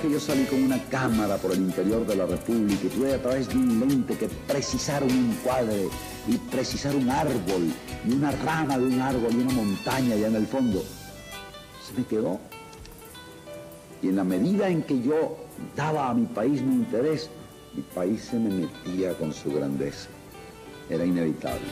[0.00, 3.22] que yo salí con una cámara por el interior de la República y tuve a
[3.22, 5.88] través de un lente que precisar un encuadre
[6.26, 7.70] y precisar un árbol
[8.06, 10.82] y una rama de un árbol y una montaña allá en el fondo,
[11.86, 12.38] se me quedó.
[14.02, 15.36] Y en la medida en que yo
[15.76, 17.28] daba a mi país mi interés,
[17.74, 20.08] mi país se me metía con su grandeza.
[20.88, 21.68] Era inevitable.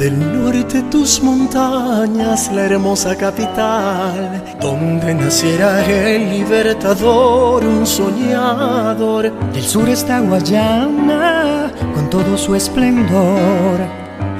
[0.00, 9.30] Del norte tus montañas, la hermosa capital, donde naciera el libertador, un soñador.
[9.52, 13.78] Del sur está Guayana, con todo su esplendor.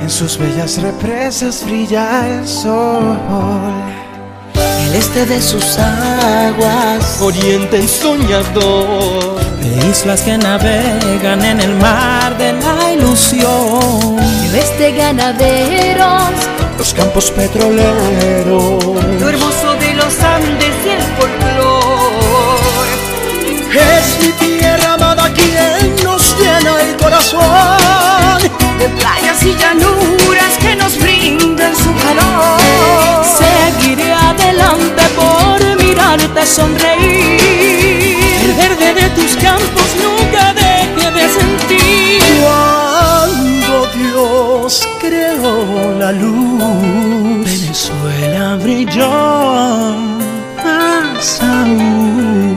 [0.00, 3.18] En sus bellas represas brilla el sol.
[4.54, 9.38] El este de sus aguas, oriente ensoñador.
[9.60, 14.39] De islas que navegan en el mar de la ilusión.
[14.50, 16.32] El este ganaderos,
[16.76, 18.84] los campos petroleros.
[18.84, 22.88] Lo hermoso de los Andes y el folclor.
[23.72, 28.42] Es mi tierra amada quien nos llena el corazón.
[28.80, 29.99] De playas y llanuras
[46.12, 49.10] la luz, Venezuela brilló
[50.64, 52.56] más aún.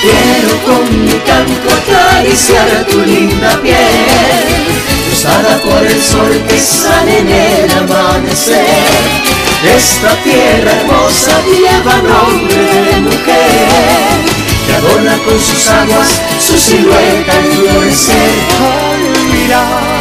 [0.00, 3.76] Quiero con mi canto acariciar tu linda piel,
[5.06, 8.66] cruzada por el sol que sale en el amanecer.
[9.76, 14.16] Esta tierra hermosa lleva nombre de mujer,
[14.66, 16.08] que adorna con sus aguas
[16.46, 18.30] su silueta en florecer.
[18.88, 19.02] Al
[19.34, 20.00] mirar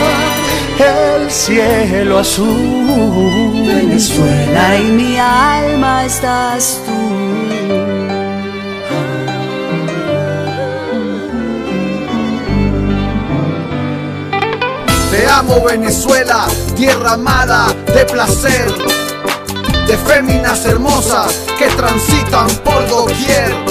[1.29, 6.91] el cielo azul, Venezuela y mi alma estás tú.
[15.11, 18.73] Te amo Venezuela, tierra amada de placer,
[19.85, 23.68] de féminas hermosas que transitan por doquier.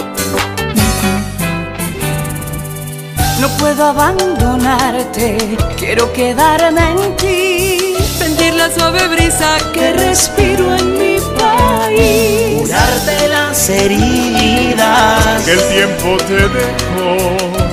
[3.40, 7.94] No puedo abandonarte, quiero quedarme en ti.
[8.18, 12.62] Sentir la suave brisa que respiro en mi país.
[12.62, 17.16] Curarte las heridas que el tiempo te dejó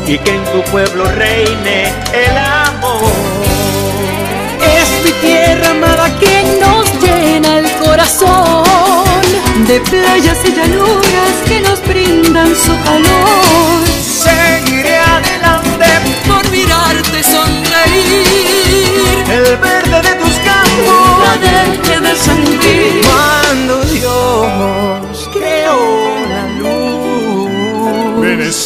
[0.05, 3.11] y que en tu pueblo reine el amor.
[4.61, 8.63] Es mi tierra amada quien nos llena el corazón
[9.67, 13.24] de playas y llanuras que nos brindan su calor.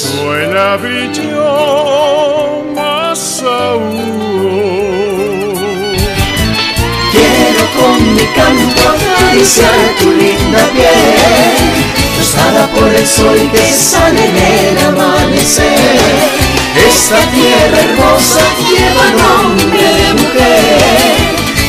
[0.09, 4.39] Venezuela brilló más aún.
[7.11, 11.85] Quiero con mi canto acariciar tu linda piel,
[12.17, 15.99] rosada por el sol que sale en el amanecer.
[16.87, 20.79] Esta tierra hermosa lleva nombre de mujer,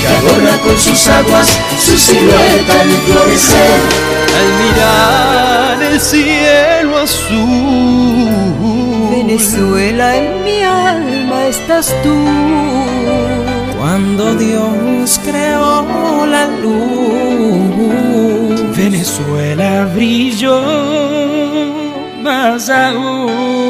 [0.00, 1.48] que adorna con sus aguas
[1.78, 3.80] su silueta al florecer.
[4.38, 6.49] Al mirar el cielo
[7.02, 8.28] azul,
[9.10, 12.16] Venezuela en mi alma estás tú.
[13.78, 17.80] Cuando Dios creó la luz,
[18.76, 20.60] Venezuela brilló
[22.22, 23.69] más Te